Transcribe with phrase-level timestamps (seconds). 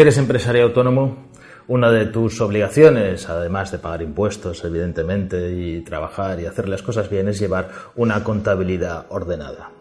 [0.00, 1.28] Si eres empresario autónomo,
[1.68, 7.10] una de tus obligaciones, además de pagar impuestos, evidentemente, y trabajar y hacer las cosas
[7.10, 9.72] bien, es llevar una contabilidad ordenada.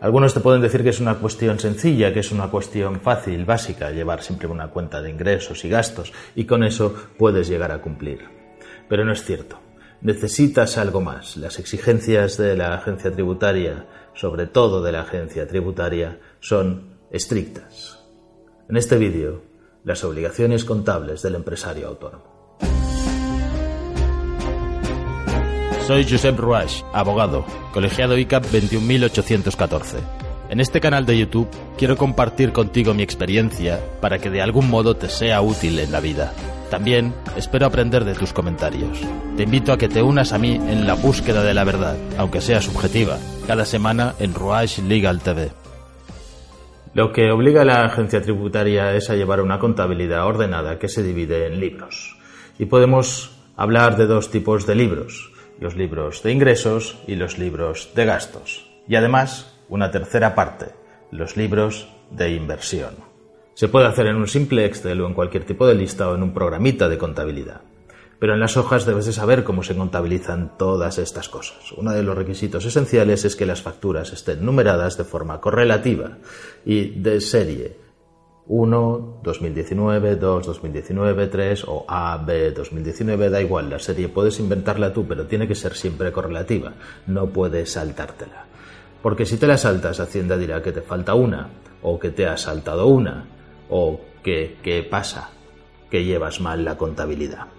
[0.00, 3.90] Algunos te pueden decir que es una cuestión sencilla, que es una cuestión fácil, básica,
[3.90, 8.20] llevar siempre una cuenta de ingresos y gastos, y con eso puedes llegar a cumplir.
[8.88, 9.60] Pero no es cierto.
[10.00, 11.36] Necesitas algo más.
[11.36, 18.02] Las exigencias de la agencia tributaria, sobre todo de la agencia tributaria, son estrictas.
[18.70, 19.47] En este vídeo,
[19.88, 22.22] las obligaciones contables del empresario autónomo.
[25.86, 29.96] Soy Josep Ruach, abogado, colegiado ICAP 21814.
[30.50, 34.94] En este canal de YouTube quiero compartir contigo mi experiencia para que de algún modo
[34.94, 36.34] te sea útil en la vida.
[36.70, 38.98] También espero aprender de tus comentarios.
[39.38, 42.42] Te invito a que te unas a mí en la búsqueda de la verdad, aunque
[42.42, 45.50] sea subjetiva, cada semana en Ruach Legal TV.
[46.98, 51.04] Lo que obliga a la agencia tributaria es a llevar una contabilidad ordenada que se
[51.04, 52.18] divide en libros.
[52.58, 57.90] Y podemos hablar de dos tipos de libros, los libros de ingresos y los libros
[57.94, 58.68] de gastos.
[58.88, 60.72] Y además, una tercera parte,
[61.12, 62.96] los libros de inversión.
[63.54, 66.24] Se puede hacer en un simple Excel o en cualquier tipo de lista o en
[66.24, 67.60] un programita de contabilidad.
[68.18, 71.72] Pero en las hojas debes de saber cómo se contabilizan todas estas cosas.
[71.76, 76.18] Uno de los requisitos esenciales es que las facturas estén numeradas de forma correlativa
[76.64, 77.76] y de serie
[78.48, 84.92] 1, 2019, 2, 2019, 3 o A, B, 2019, da igual, la serie puedes inventarla
[84.92, 86.72] tú, pero tiene que ser siempre correlativa,
[87.06, 88.46] no puedes saltártela.
[89.02, 91.50] Porque si te la saltas, Hacienda dirá que te falta una,
[91.82, 93.26] o que te ha saltado una,
[93.68, 95.30] o que, ¿qué pasa?
[95.90, 97.57] Que llevas mal la contabilidad.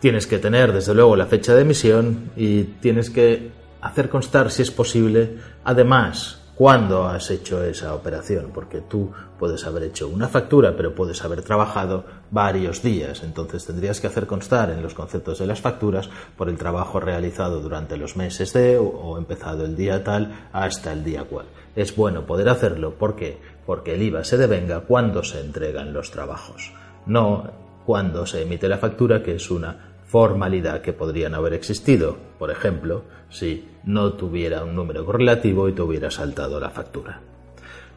[0.00, 3.50] Tienes que tener, desde luego, la fecha de emisión y tienes que
[3.80, 9.84] hacer constar, si es posible, además, cuándo has hecho esa operación, porque tú puedes haber
[9.84, 13.22] hecho una factura, pero puedes haber trabajado varios días.
[13.22, 17.60] Entonces tendrías que hacer constar en los conceptos de las facturas por el trabajo realizado
[17.60, 21.46] durante los meses de o empezado el día tal hasta el día cual.
[21.76, 23.38] Es bueno poder hacerlo, ¿por qué?
[23.64, 26.72] Porque el IVA se devenga cuando se entregan los trabajos,
[27.06, 32.50] no cuando se emite la factura, que es una formalidad que podrían haber existido, por
[32.50, 37.20] ejemplo, si no tuviera un número correlativo y te hubiera saltado la factura.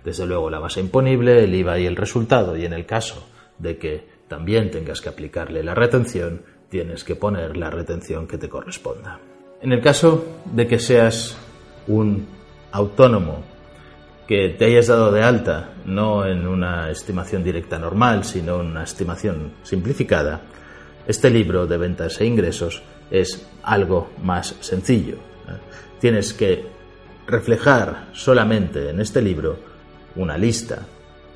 [0.03, 3.27] Desde luego la base imponible, el IVA y el resultado, y en el caso
[3.57, 8.49] de que también tengas que aplicarle la retención, tienes que poner la retención que te
[8.49, 9.19] corresponda.
[9.61, 11.37] En el caso de que seas
[11.87, 12.27] un
[12.71, 13.43] autónomo
[14.27, 18.83] que te hayas dado de alta, no en una estimación directa normal, sino en una
[18.83, 20.41] estimación simplificada,
[21.07, 25.17] este libro de ventas e ingresos es algo más sencillo.
[25.99, 26.65] Tienes que
[27.27, 29.57] reflejar solamente en este libro
[30.15, 30.85] una lista,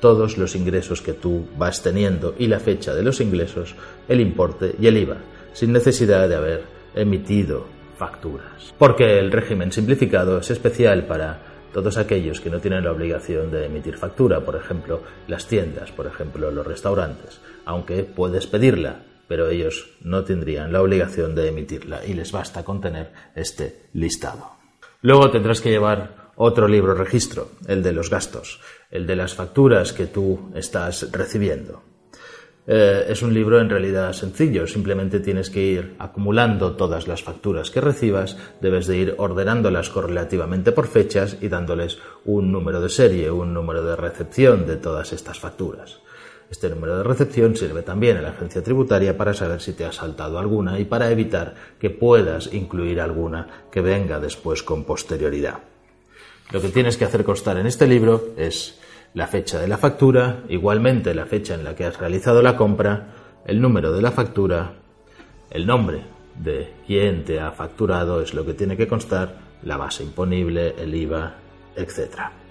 [0.00, 3.74] todos los ingresos que tú vas teniendo y la fecha de los ingresos,
[4.08, 5.16] el importe y el IVA,
[5.52, 7.66] sin necesidad de haber emitido
[7.98, 8.74] facturas.
[8.78, 11.40] Porque el régimen simplificado es especial para
[11.72, 16.06] todos aquellos que no tienen la obligación de emitir factura, por ejemplo, las tiendas, por
[16.06, 22.14] ejemplo, los restaurantes, aunque puedes pedirla pero ellos no tendrían la obligación de emitirla y
[22.14, 24.52] les basta con tener este listado.
[25.02, 28.60] Luego tendrás que llevar otro libro registro, el de los gastos,
[28.90, 31.82] el de las facturas que tú estás recibiendo.
[32.68, 37.70] Eh, es un libro en realidad sencillo, simplemente tienes que ir acumulando todas las facturas
[37.70, 43.30] que recibas, debes de ir ordenándolas correlativamente por fechas y dándoles un número de serie,
[43.30, 46.00] un número de recepción de todas estas facturas.
[46.50, 49.92] Este número de recepción sirve también a la agencia tributaria para saber si te ha
[49.92, 55.58] saltado alguna y para evitar que puedas incluir alguna que venga después con posterioridad.
[56.52, 58.78] Lo que tienes que hacer constar en este libro es
[59.14, 63.08] la fecha de la factura, igualmente la fecha en la que has realizado la compra,
[63.44, 64.74] el número de la factura,
[65.50, 66.02] el nombre
[66.38, 70.94] de quien te ha facturado es lo que tiene que constar, la base imponible, el
[70.94, 71.34] IVA,
[71.74, 72.45] etc.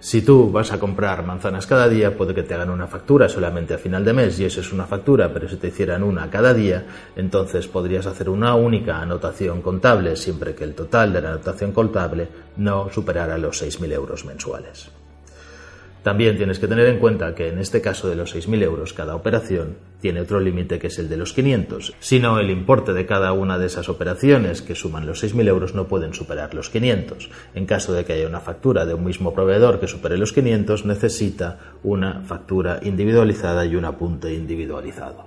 [0.00, 3.74] Si tú vas a comprar manzanas cada día, puede que te hagan una factura solamente
[3.74, 6.54] a final de mes y eso es una factura, pero si te hicieran una cada
[6.54, 6.84] día,
[7.16, 12.28] entonces podrías hacer una única anotación contable siempre que el total de la anotación contable
[12.58, 14.88] no superara los 6.000 euros mensuales.
[16.04, 19.16] También tienes que tener en cuenta que en este caso de los 6.000 euros cada
[19.16, 21.94] operación tiene otro límite que es el de los 500.
[22.00, 25.74] Si no, el importe de cada una de esas operaciones que suman los 6.000 euros
[25.74, 27.30] no pueden superar los 500.
[27.54, 30.84] En caso de que haya una factura de un mismo proveedor que supere los 500,
[30.84, 35.26] necesita una factura individualizada y un apunte individualizado.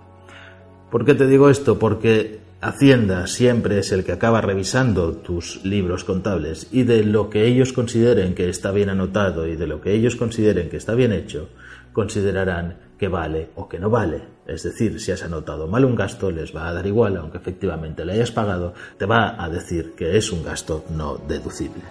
[0.89, 1.79] ¿Por qué te digo esto?
[1.79, 7.47] Porque Hacienda siempre es el que acaba revisando tus libros contables y de lo que
[7.47, 11.11] ellos consideren que está bien anotado y de lo que ellos consideren que está bien
[11.11, 11.49] hecho,
[11.93, 14.21] considerarán que vale o que no vale.
[14.45, 18.05] Es decir, si has anotado mal un gasto, les va a dar igual, aunque efectivamente
[18.05, 21.83] le hayas pagado, te va a decir que es un gasto no deducible.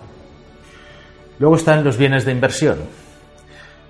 [1.38, 2.78] Luego están los bienes de inversión.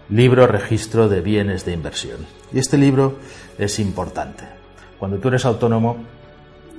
[0.09, 2.27] Libro registro de bienes de inversión.
[2.53, 3.19] Y este libro
[3.59, 4.45] es importante.
[4.99, 5.99] Cuando tú eres autónomo,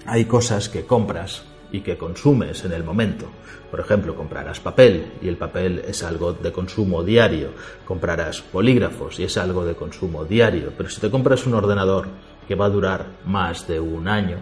[0.05, 3.27] hay cosas que compras y que consumes en el momento.
[3.69, 7.49] Por ejemplo, comprarás papel y el papel es algo de consumo diario.
[7.85, 10.73] Comprarás polígrafos y es algo de consumo diario.
[10.75, 12.07] Pero si te compras un ordenador
[12.47, 14.37] que va a durar más de un año,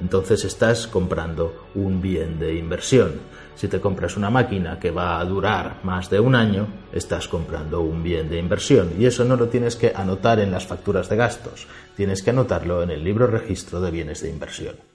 [0.00, 3.12] entonces estás comprando un bien de inversión.
[3.54, 7.82] Si te compras una máquina que va a durar más de un año, estás comprando
[7.82, 8.94] un bien de inversión.
[8.98, 11.66] Y eso no lo tienes que anotar en las facturas de gastos,
[11.96, 14.89] tienes que anotarlo en el libro registro de bienes de inversión.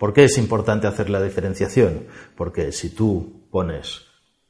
[0.00, 2.06] ¿Por qué es importante hacer la diferenciación?
[2.34, 4.06] Porque si tú pones,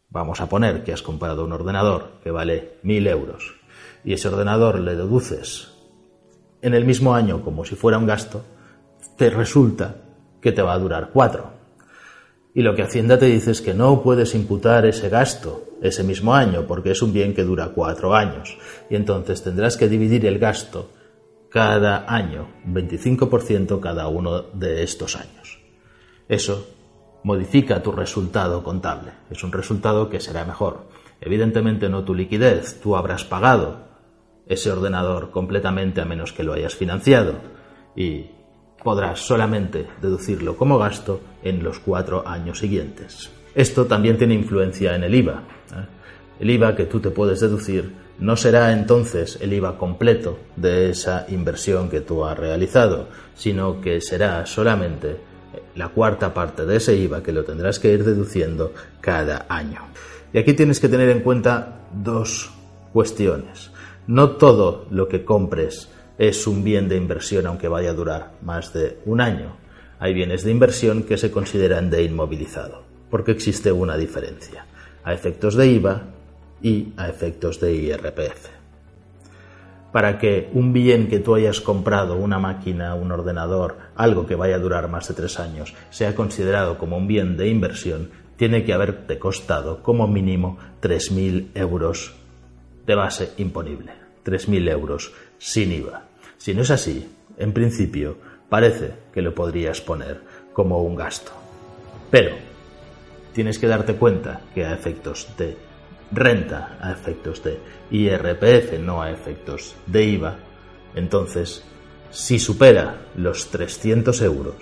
[0.09, 3.57] vamos a poner que has comprado un ordenador que vale mil euros
[4.05, 5.73] y ese ordenador le deduces
[6.63, 8.45] en el mismo año como si fuera un gasto,
[9.17, 9.97] te resulta
[10.41, 11.51] que te va a durar cuatro.
[12.55, 16.33] Y lo que Hacienda te dice es que no puedes imputar ese gasto ese mismo
[16.33, 18.57] año porque es un bien que dura cuatro años.
[18.89, 20.91] Y entonces tendrás que dividir el gasto
[21.51, 25.61] cada año, 25% cada uno de estos años.
[26.29, 26.69] Eso
[27.25, 29.13] modifica tu resultado contable.
[29.31, 30.89] Es un resultado que será mejor.
[31.21, 33.89] Evidentemente no tu liquidez, tú habrás pagado
[34.47, 37.35] ese ordenador completamente a menos que lo hayas financiado
[37.95, 38.27] y
[38.83, 43.31] podrás solamente deducirlo como gasto en los cuatro años siguientes.
[43.55, 45.43] Esto también tiene influencia en el IVA.
[45.73, 45.87] ¿eh?
[46.41, 51.27] El IVA que tú te puedes deducir no será entonces el IVA completo de esa
[51.31, 55.17] inversión que tú has realizado, sino que será solamente
[55.75, 59.81] la cuarta parte de ese IVA que lo tendrás que ir deduciendo cada año.
[60.33, 62.51] Y aquí tienes que tener en cuenta dos
[62.93, 63.71] cuestiones.
[64.07, 65.89] No todo lo que compres
[66.19, 69.57] es un bien de inversión aunque vaya a durar más de un año.
[69.99, 74.67] Hay bienes de inversión que se consideran de inmovilizado, porque existe una diferencia.
[75.05, 76.03] A efectos de IVA,
[76.63, 78.49] y a efectos de IRPF.
[79.93, 84.57] Para que un bien que tú hayas comprado, una máquina, un ordenador, algo que vaya
[84.57, 88.73] a durar más de tres años, sea considerado como un bien de inversión, tiene que
[88.73, 92.15] haberte costado como mínimo 3.000 euros
[92.87, 93.93] de base imponible.
[94.25, 96.05] 3.000 euros sin IVA.
[96.39, 98.17] Si no es así, en principio,
[98.49, 100.21] parece que lo podrías poner
[100.53, 101.33] como un gasto.
[102.11, 102.37] Pero
[103.33, 105.57] tienes que darte cuenta que a efectos de
[106.13, 107.59] renta a efectos de
[107.91, 110.37] IRPF, no a efectos de IVA,
[110.95, 111.65] entonces,
[112.11, 114.57] si supera los 300 euros,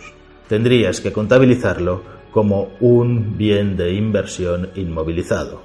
[0.49, 5.63] tendrías que contabilizarlo como un bien de inversión inmovilizado,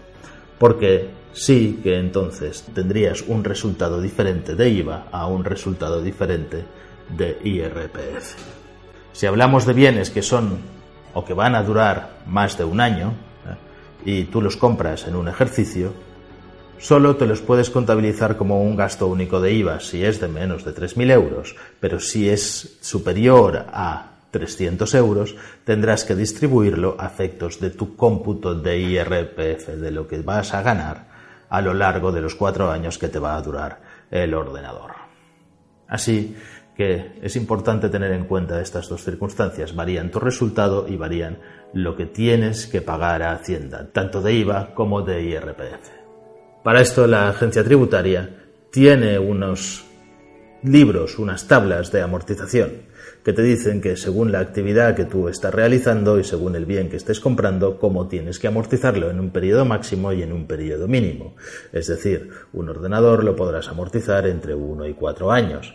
[0.58, 6.64] porque sí que entonces tendrías un resultado diferente de IVA a un resultado diferente
[7.18, 8.36] de IRPF.
[9.12, 10.60] Si hablamos de bienes que son
[11.14, 13.14] o que van a durar más de un año,
[14.06, 15.94] y tú los compras en un ejercicio,
[16.78, 20.66] solo te los puedes contabilizar como un gasto único de IVA si es de menos
[20.66, 27.60] de 3.000 euros, pero si es superior a 300 euros, tendrás que distribuirlo a efectos
[27.60, 31.14] de tu cómputo de IRPF, de lo que vas a ganar
[31.50, 33.80] a lo largo de los cuatro años que te va a durar
[34.10, 34.92] el ordenador.
[35.88, 36.36] Así
[36.76, 39.76] que es importante tener en cuenta estas dos circunstancias.
[39.76, 41.38] Varían tu resultado y varían
[41.74, 45.90] lo que tienes que pagar a Hacienda, tanto de IVA como de IRPF.
[46.64, 48.30] Para esto la agencia tributaria
[48.72, 49.86] tiene unos
[50.64, 55.54] libros, unas tablas de amortización que te dicen que según la actividad que tú estás
[55.54, 59.66] realizando y según el bien que estés comprando, cómo tienes que amortizarlo en un periodo
[59.66, 61.36] máximo y en un periodo mínimo.
[61.72, 65.74] Es decir, un ordenador lo podrás amortizar entre uno y cuatro años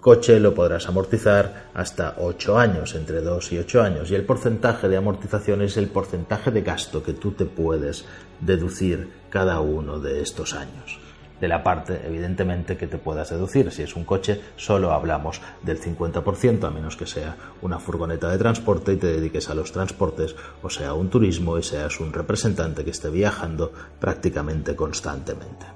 [0.00, 4.88] coche lo podrás amortizar hasta 8 años, entre 2 y 8 años, y el porcentaje
[4.88, 8.04] de amortización es el porcentaje de gasto que tú te puedes
[8.40, 11.00] deducir cada uno de estos años.
[11.40, 13.70] De la parte, evidentemente, que te puedas deducir.
[13.72, 18.38] Si es un coche, solo hablamos del 50%, a menos que sea una furgoneta de
[18.38, 22.84] transporte y te dediques a los transportes, o sea, un turismo y seas un representante
[22.84, 25.66] que esté viajando prácticamente constantemente.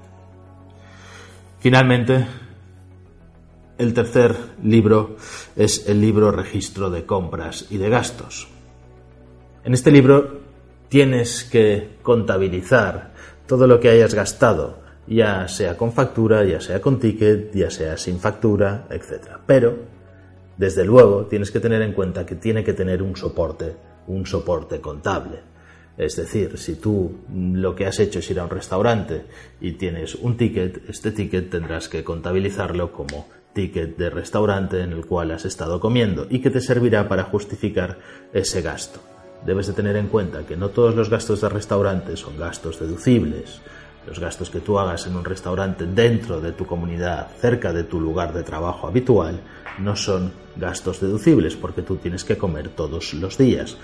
[1.59, 2.25] Finalmente,
[3.79, 5.15] el tercer libro
[5.55, 8.49] es el libro Registro de Compras y de Gastos.
[9.63, 10.41] En este libro
[10.89, 13.13] tienes que contabilizar
[13.47, 17.95] todo lo que hayas gastado, ya sea con factura, ya sea con ticket, ya sea
[17.95, 19.37] sin factura, etc.
[19.45, 19.77] Pero,
[20.57, 24.81] desde luego, tienes que tener en cuenta que tiene que tener un soporte, un soporte
[24.81, 25.39] contable.
[25.97, 29.23] Es decir, si tú lo que has hecho es ir a un restaurante
[29.61, 35.05] y tienes un ticket, este ticket tendrás que contabilizarlo como ticket de restaurante en el
[35.05, 37.97] cual has estado comiendo y que te servirá para justificar
[38.31, 39.01] ese gasto.
[39.45, 43.59] Debes de tener en cuenta que no todos los gastos de restaurante son gastos deducibles.
[44.07, 47.99] Los gastos que tú hagas en un restaurante dentro de tu comunidad, cerca de tu
[47.99, 49.41] lugar de trabajo habitual,
[49.77, 53.75] no son gastos deducibles porque tú tienes que comer todos los días.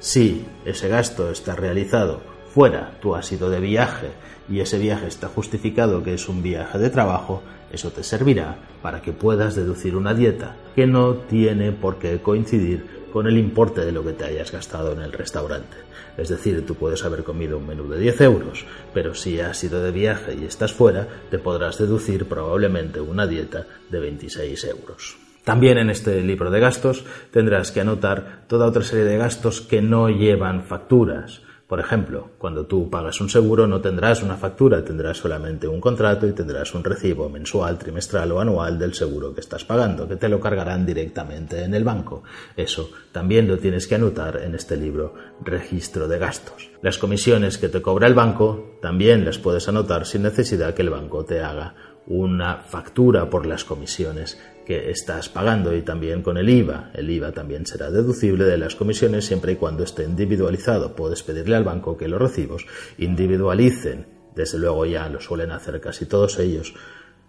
[0.00, 2.20] Si ese gasto está realizado
[2.52, 4.08] fuera, tú has ido de viaje
[4.48, 7.42] y ese viaje está justificado que es un viaje de trabajo,
[7.72, 13.02] eso te servirá para que puedas deducir una dieta que no tiene por qué coincidir
[13.12, 15.76] con el importe de lo que te hayas gastado en el restaurante.
[16.16, 19.82] Es decir, tú puedes haber comido un menú de 10 euros, pero si has ido
[19.82, 25.16] de viaje y estás fuera, te podrás deducir probablemente una dieta de 26 euros.
[25.44, 29.82] También en este libro de gastos tendrás que anotar toda otra serie de gastos que
[29.82, 31.42] no llevan facturas.
[31.72, 36.26] Por ejemplo, cuando tú pagas un seguro no tendrás una factura, tendrás solamente un contrato
[36.26, 40.28] y tendrás un recibo mensual, trimestral o anual del seguro que estás pagando, que te
[40.28, 42.24] lo cargarán directamente en el banco.
[42.58, 46.68] Eso también lo tienes que anotar en este libro, registro de gastos.
[46.82, 50.90] Las comisiones que te cobra el banco también las puedes anotar sin necesidad que el
[50.90, 51.74] banco te haga
[52.06, 56.90] una factura por las comisiones que estás pagando y también con el IVA.
[56.94, 60.94] El IVA también será deducible de las comisiones siempre y cuando esté individualizado.
[60.94, 62.66] Puedes pedirle al banco que los recibos
[62.98, 66.74] individualicen, desde luego ya lo suelen hacer casi todos ellos,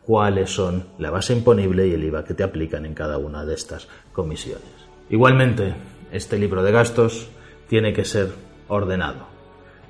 [0.04, 3.56] cuáles son la base imponible y el IVA que te aplican en cada una de
[3.56, 4.64] estas comisiones.
[5.10, 5.74] Igualmente,
[6.12, 7.28] este libro de gastos
[7.68, 8.30] tiene que ser
[8.68, 9.28] ordenado.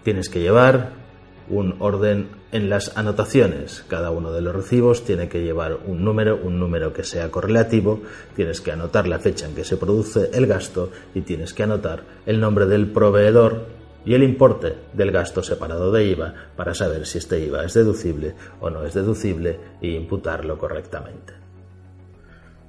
[0.04, 1.03] Tienes que llevar
[1.50, 3.84] un orden en las anotaciones.
[3.88, 8.02] Cada uno de los recibos tiene que llevar un número, un número que sea correlativo,
[8.36, 12.04] tienes que anotar la fecha en que se produce el gasto y tienes que anotar
[12.26, 13.66] el nombre del proveedor
[14.06, 18.36] y el importe del gasto separado de IVA para saber si este IVA es deducible
[18.60, 21.43] o no es deducible e imputarlo correctamente.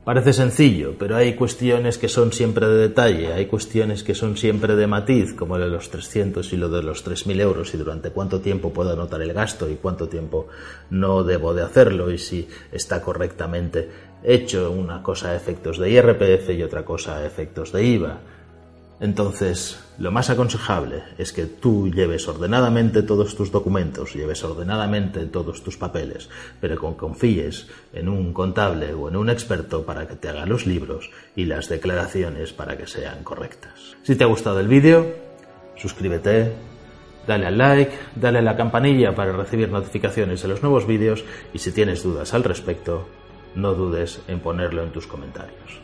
[0.05, 4.77] Parece sencillo, pero hay cuestiones que son siempre de detalle, hay cuestiones que son siempre
[4.77, 8.11] de matiz, como lo de los 300 y lo de los 3.000 euros, y durante
[8.11, 10.49] cuánto tiempo puedo anotar el gasto y cuánto tiempo
[10.91, 13.89] no debo de hacerlo, y si está correctamente
[14.23, 18.21] hecho una cosa a efectos de IRPF y otra cosa a efectos de IVA.
[19.01, 25.63] Entonces, lo más aconsejable es que tú lleves ordenadamente todos tus documentos, lleves ordenadamente todos
[25.63, 26.29] tus papeles,
[26.61, 30.67] pero con confíes en un contable o en un experto para que te haga los
[30.67, 33.97] libros y las declaraciones para que sean correctas.
[34.05, 35.07] Si te ha gustado el vídeo,
[35.77, 36.53] suscríbete,
[37.27, 41.59] dale al like, dale a la campanilla para recibir notificaciones de los nuevos vídeos y
[41.59, 43.09] si tienes dudas al respecto,
[43.57, 45.84] no dudes en ponerlo en tus comentarios.